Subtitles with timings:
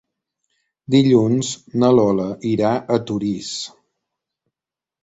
[0.95, 1.51] Dilluns
[1.83, 3.55] na Lola irà a Torís.